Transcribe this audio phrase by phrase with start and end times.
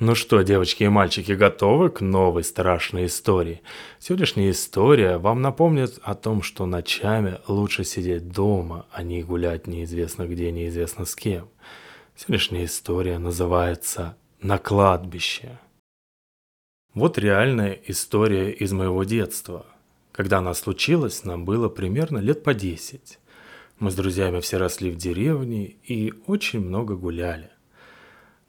[0.00, 3.62] Ну что, девочки и мальчики, готовы к новой страшной истории?
[3.98, 10.28] Сегодняшняя история вам напомнит о том, что ночами лучше сидеть дома, а не гулять неизвестно
[10.28, 11.48] где, неизвестно с кем.
[12.14, 15.58] Сегодняшняя история называется «На кладбище».
[16.94, 19.66] Вот реальная история из моего детства.
[20.12, 23.18] Когда она случилась, нам было примерно лет по 10.
[23.80, 27.50] Мы с друзьями все росли в деревне и очень много гуляли.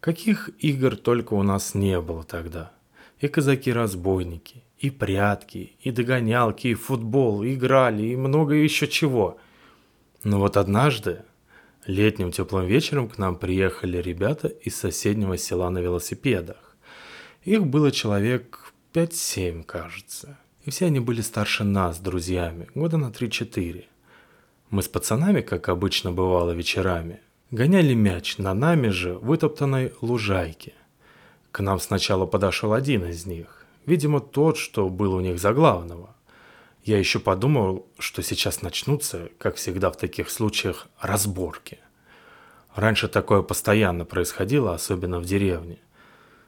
[0.00, 2.72] Каких игр только у нас не было тогда.
[3.20, 9.38] И казаки-разбойники, и прятки, и догонялки, и футбол, и играли, и много еще чего.
[10.22, 11.22] Но вот однажды,
[11.84, 16.76] летним теплым вечером к нам приехали ребята из соседнего села на велосипедах.
[17.42, 20.38] Их было человек 5-7, кажется.
[20.64, 23.84] И все они были старше нас друзьями, года на 3-4.
[24.70, 30.74] Мы с пацанами, как обычно бывало вечерами, Гоняли мяч на нами же вытоптанной лужайке.
[31.50, 36.14] К нам сначала подошел один из них, видимо тот, что был у них за главного.
[36.84, 41.78] Я еще подумал, что сейчас начнутся, как всегда в таких случаях, разборки.
[42.74, 45.78] Раньше такое постоянно происходило, особенно в деревне.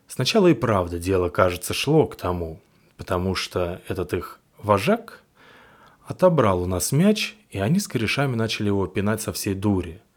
[0.07, 2.61] Сначала и правда дело, кажется, шло к тому,
[2.99, 5.23] потому что этот их вожак
[6.07, 10.03] отобрал у нас мяч, и они с корешами начали его пинать со всей дури–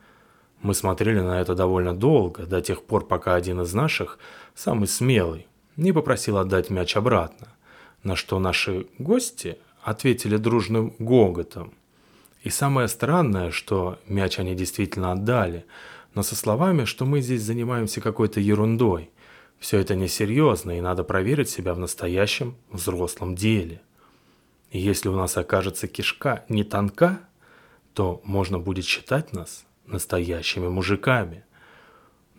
[0.63, 4.17] мы смотрели на это довольно долго, до тех пор, пока один из наших,
[4.55, 7.49] самый смелый, не попросил отдать мяч обратно,
[8.01, 11.73] на что наши гости ответили дружным гоготом.
[12.43, 15.65] И самое странное, что мяч они действительно отдали,
[16.15, 19.09] но со словами, что мы здесь занимаемся какой-то ерундой.
[19.59, 23.81] Все это несерьезно, и надо проверить себя в настоящем взрослом деле.
[24.71, 27.19] И если у нас окажется кишка не тонка,
[27.93, 31.43] то можно будет считать нас настоящими мужиками.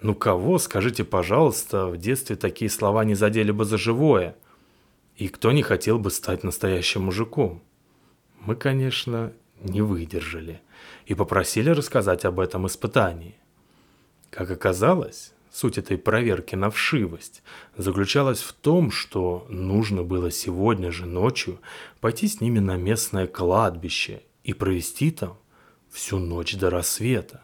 [0.02, 4.36] Ну кого, скажите, пожалуйста, в детстве такие слова не задели бы за живое?
[5.16, 7.62] И кто не хотел бы стать настоящим мужиком?
[8.40, 10.60] Мы, конечно, не выдержали
[11.06, 13.36] и попросили рассказать об этом испытании.
[14.30, 17.42] Как оказалось, суть этой проверки на вшивость
[17.76, 21.60] заключалась в том, что нужно было сегодня же ночью
[22.00, 25.38] пойти с ними на местное кладбище и провести там
[25.94, 27.40] всю ночь до рассвета.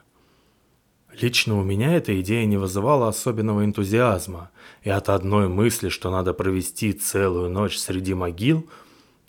[1.21, 4.51] Лично у меня эта идея не вызывала особенного энтузиазма,
[4.83, 8.69] и от одной мысли, что надо провести целую ночь среди могил,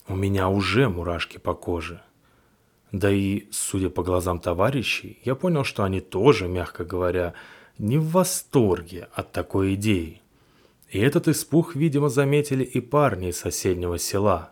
[0.07, 2.01] у меня уже мурашки по коже.
[2.91, 7.33] Да и, судя по глазам товарищей, я понял, что они тоже, мягко говоря,
[7.77, 10.21] не в восторге от такой идеи.
[10.89, 14.51] И этот испуг, видимо, заметили и парни из соседнего села.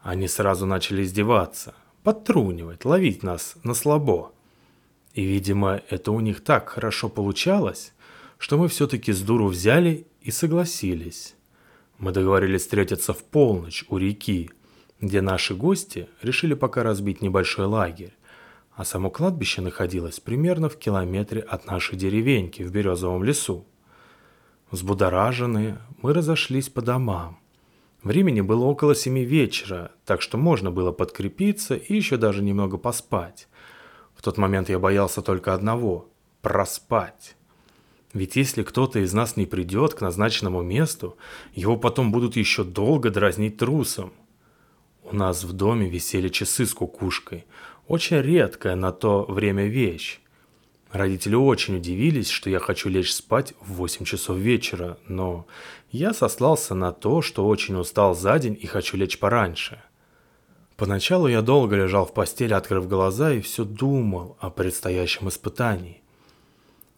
[0.00, 4.30] Они сразу начали издеваться подтрунивать, ловить нас на слабо.
[5.14, 7.92] И, видимо, это у них так хорошо получалось,
[8.38, 11.34] что мы все-таки с дуру взяли и согласились.
[11.98, 14.50] Мы договорились встретиться в полночь у реки,
[15.00, 18.14] где наши гости решили пока разбить небольшой лагерь,
[18.74, 23.64] а само кладбище находилось примерно в километре от нашей деревеньки в Березовом лесу.
[24.70, 27.38] Взбудораженные, мы разошлись по домам.
[28.04, 33.48] Времени было около семи вечера, так что можно было подкрепиться и еще даже немного поспать.
[34.14, 36.10] В тот момент я боялся только одного–
[36.42, 37.34] проспать.
[38.12, 41.16] Ведь если кто-то из нас не придет к назначенному месту,
[41.54, 44.12] его потом будут еще долго дразнить трусом.
[45.02, 47.46] У нас в доме висели часы с кукушкой,
[47.88, 50.20] очень редкая на то время вещь.
[50.94, 55.44] Родители очень удивились, что я хочу лечь спать в 8 часов вечера, но
[55.90, 59.82] я сослался на то, что очень устал за день и хочу лечь пораньше.
[60.76, 66.00] Поначалу я долго лежал в постели, открыв глаза, и все думал о предстоящем испытании.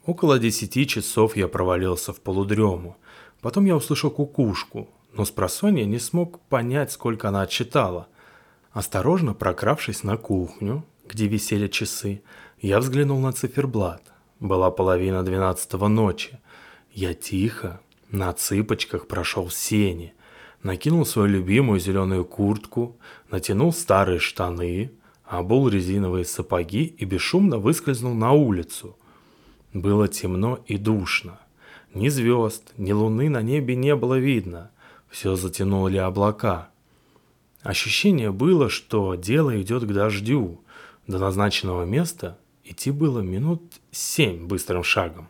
[0.04, 2.98] Около 10 часов я провалился в полудрему.
[3.40, 8.08] Потом я услышал кукушку, но с просонья не смог понять, сколько она отчитала.
[8.72, 12.22] Осторожно прокравшись на кухню, где висели часы,
[12.60, 14.02] я взглянул на циферблат.
[14.40, 16.38] Была половина двенадцатого ночи.
[16.92, 17.80] Я тихо,
[18.10, 20.14] на цыпочках прошел в сене,
[20.62, 22.96] накинул свою любимую зеленую куртку,
[23.30, 24.92] натянул старые штаны,
[25.24, 28.96] обул резиновые сапоги и бесшумно выскользнул на улицу.
[29.72, 31.38] Было темно и душно.
[31.94, 34.70] Ни звезд, ни луны на небе не было видно.
[35.08, 36.70] Все затянули облака.
[37.62, 40.60] Ощущение было, что дело идет к дождю.
[41.06, 42.38] До назначенного места
[42.68, 43.62] Идти было минут
[43.92, 45.28] семь быстрым шагом.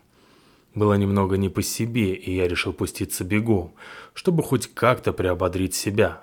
[0.75, 3.75] Было немного не по себе, и я решил пуститься бегом,
[4.14, 6.23] чтобы хоть как-то приободрить себя.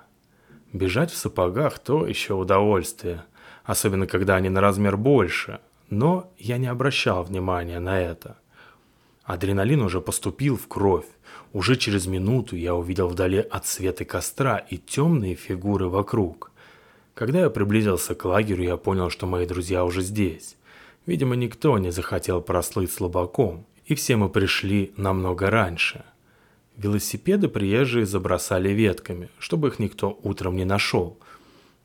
[0.73, 3.25] Бежать в сапогах– то еще удовольствие,
[3.63, 5.59] особенно когда они на размер больше,
[5.91, 8.37] но я не обращал внимания на это.
[9.23, 11.05] Адреналин уже поступил в кровь,
[11.53, 16.51] Уже через минуту я увидел вдали отсветы костра и темные фигуры вокруг.
[17.13, 20.57] Когда я приблизился к лагерю, я понял, что мои друзья уже здесь.
[21.05, 26.03] Видимо, никто не захотел прослыть слабаком, и все мы пришли намного раньше.
[26.75, 31.19] Велосипеды приезжие забросали ветками, чтобы их никто утром не нашел.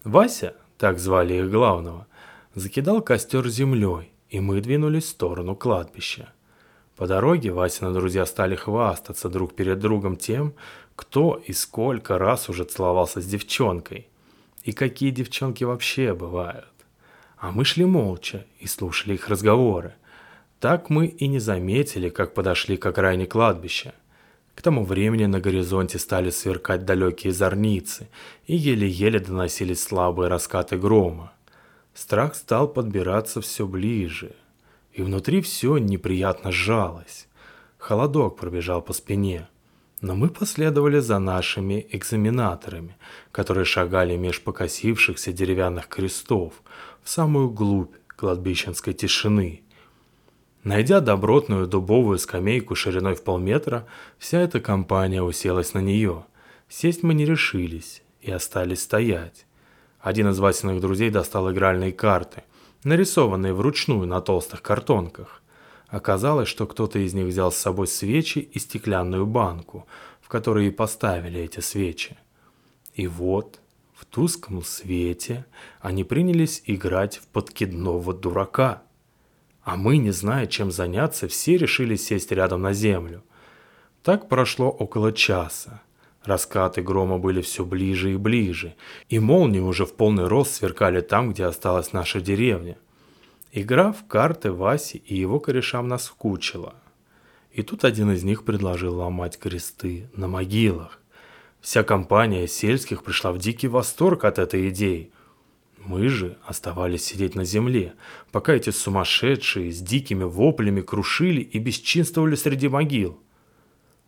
[0.02, 2.06] Вася, так звали их главного,
[2.54, 6.32] закидал костер землей, и мы двинулись в сторону кладбища.
[6.96, 10.54] По дороге Васины друзья стали хвастаться друг перед другом тем,
[10.96, 14.08] кто и сколько раз уже целовался с девчонкой.
[14.68, 16.74] И какие девчонки вообще бывают.
[17.38, 19.94] А мы шли молча и слушали их разговоры.
[20.60, 23.94] Так мы и не заметили, как подошли к окраине кладбища.
[24.54, 28.10] К тому времени на горизонте стали сверкать далекие зорницы,
[28.46, 31.32] и еле-еле доносились слабые раскаты грома.
[31.94, 34.32] Страх стал подбираться все ближе,
[34.92, 37.26] и внутри все неприятно сжалось.
[37.78, 39.48] Холодок пробежал по спине.
[40.00, 42.96] Но мы последовали за нашими экзаменаторами,
[43.32, 46.54] которые шагали меж покосившихся деревянных крестов
[47.02, 49.62] в самую глубь кладбищенской тишины–
[50.64, 53.86] Найдя добротную дубовую скамейку шириной в полметра,
[54.18, 56.26] вся эта компания уселась на нее.
[56.68, 59.46] Сесть мы не решились и остались стоять.
[60.00, 62.42] Один из Васиных друзей достал игральные карты,
[62.84, 65.42] нарисованные вручную на толстых картонках.
[65.88, 69.86] Оказалось, что кто-то из них взял с собой свечи и стеклянную банку,
[70.20, 72.16] в которой и поставили эти свечи.
[72.94, 73.60] И вот,
[73.94, 75.46] в тусклом свете,
[75.80, 78.82] они принялись играть в подкидного дурака–
[79.68, 83.22] а мы, не зная, чем заняться, все решили сесть рядом на землю.
[84.02, 85.82] Так прошло около часа.
[86.24, 88.76] Раскаты грома были все ближе и ближе,
[89.10, 92.78] и молнии уже в полный рост сверкали там, где осталась наша деревня.
[93.52, 96.74] Игра в карты Васи и его корешам нас скучила.
[97.52, 101.00] И тут один из них предложил ломать кресты на могилах.
[101.60, 105.10] Вся компания сельских пришла в дикий восторг от этой идеи–
[105.88, 107.94] мы же оставались сидеть на земле,
[108.30, 113.18] пока эти сумасшедшие с дикими воплями крушили и бесчинствовали среди могил.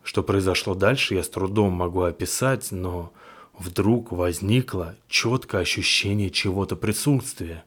[0.03, 3.11] Что произошло дальше, я с трудом могу описать, но
[3.57, 7.63] вдруг возникло четкое ощущение чего-то присутствия,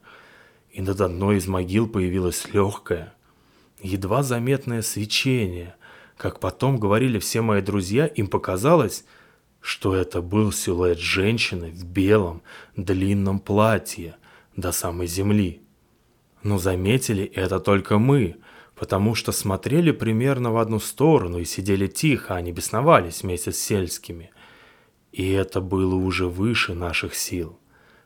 [0.74, 3.14] и над одной из могил появилось легкое,
[3.80, 5.76] едва заметное свечение.
[6.16, 9.04] Как потом говорили все мои друзья, им показалось,
[9.60, 12.42] что это был силуэт женщины в белом
[12.76, 14.16] длинном платье
[14.56, 15.62] до самой земли.
[16.42, 18.36] Но заметили это только мы,
[18.74, 23.60] потому что смотрели примерно в одну сторону и сидели тихо, а не бесновались вместе с
[23.60, 24.32] сельскими.
[25.12, 27.60] И это было уже выше наших сил.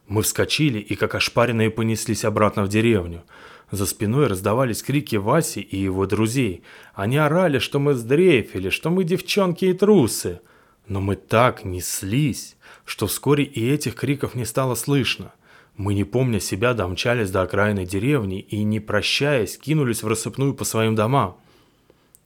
[0.08, 3.24] Мы вскочили и как ошпаренные понеслись обратно в деревню.
[3.70, 6.62] За спиной раздавались крики Васи и его друзей.
[6.94, 10.40] Они орали, что мы сдрейфили, что мы девчонки и трусы.
[10.86, 12.56] Но мы так неслись,
[12.86, 15.32] что вскоре и этих криков не стало слышно.
[15.76, 20.64] Мы, не помня себя, домчались до окраины деревни и, не прощаясь, кинулись в рассыпную по
[20.64, 21.36] своим домам.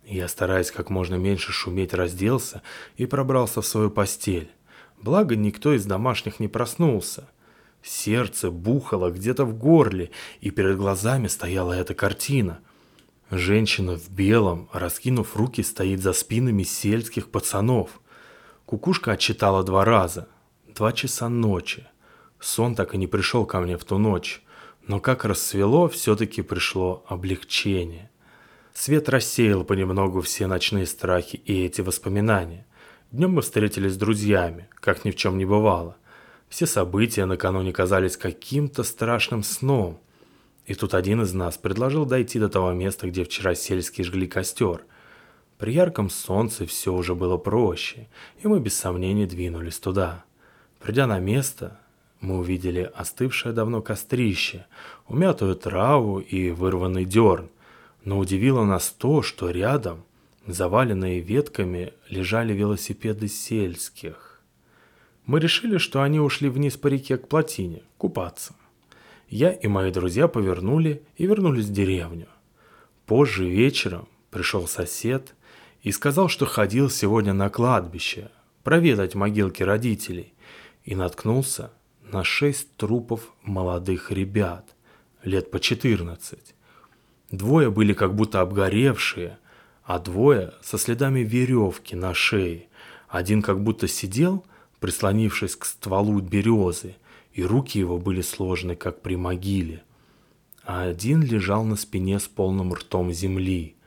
[0.07, 2.63] Я, стараясь как можно меньше шуметь, разделся
[2.97, 4.51] и пробрался в свою постель.
[5.01, 7.29] Благо, никто из домашних не проснулся.
[7.83, 12.61] Сердце бухало где-то в горле, и перед глазами стояла эта картина.
[13.31, 18.01] Женщина в белом, раскинув руки, стоит за спинами сельских пацанов.
[18.67, 20.29] Кукушка отчитала два раза.
[20.69, 21.87] Два часа ночи.
[22.39, 24.43] Сон так и не пришел ко мне в ту ночь.
[24.87, 28.11] Но как рассвело, все-таки пришло облегчение.
[28.75, 32.67] Свет рассеял понемногу все ночные страхи и эти воспоминания.
[33.11, 35.97] Днем мы встретились с друзьями, как ни в чем не бывало.
[36.53, 39.99] Все события накануне казались каким-то страшным сном.
[40.67, 44.85] И тут один из нас предложил дойти до того места, где вчера сельские жгли костер.
[45.57, 48.07] При ярком солнце все уже было проще,
[48.43, 50.25] и мы без сомнений двинулись туда.
[50.79, 51.81] Придя на место,
[52.21, 54.67] мы увидели остывшее давно кострище,
[55.09, 57.49] умятую траву и вырванный дерн.
[58.05, 60.05] Но удивило нас то, что рядом,
[60.47, 64.32] заваленные ветками, лежали велосипеды сельских.
[65.25, 68.55] Мы решили, что они ушли вниз по реке к плотине, купаться.
[69.29, 72.27] Я и мои друзья повернули и вернулись в деревню.
[73.07, 75.35] Позже вечером пришел сосед
[75.83, 78.31] и сказал, что ходил сегодня на кладбище
[78.63, 80.35] проведать могилки родителей
[80.85, 81.71] и наткнулся
[82.03, 84.75] на шесть трупов молодых ребят,
[85.23, 86.55] лет по 14.
[87.31, 89.39] Двое были как будто обгоревшие,
[89.85, 92.69] а двое со следами веревки на шее.
[93.09, 94.45] Один как будто сидел,
[94.83, 96.97] прислонившись к стволу березы,
[97.33, 99.83] и руки его были сложены, как при могиле.
[100.65, 103.77] А один лежал на спине с полным ртом земли–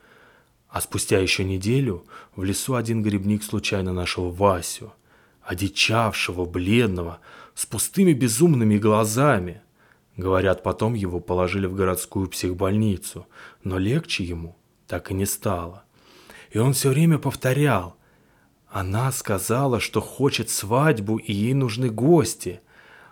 [0.76, 4.92] А спустя еще неделю в лесу один грибник случайно нашел Васю,
[5.40, 7.20] одичавшего, бледного,
[7.54, 9.62] с пустыми безумными глазами.
[10.18, 13.26] Говорят, потом его положили в городскую психбольницу,
[13.64, 14.54] но легче ему
[14.86, 15.84] так и не стало.
[16.50, 17.95] И он все время повторял.
[18.78, 22.60] Она сказала, что хочет свадьбу, и ей нужны гости.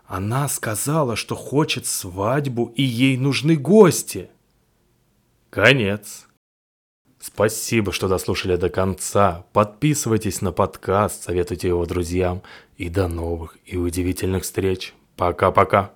[0.05, 4.29] Она сказала, что хочет свадьбу, и ей нужны гости.
[5.49, 6.27] Конец.
[7.19, 9.47] Спасибо, что дослушали до конца.
[9.55, 12.43] Подписывайтесь на подкаст, советуйте его друзьям.
[12.77, 14.93] И до новых и удивительных встреч.
[15.17, 15.95] Пока-пока.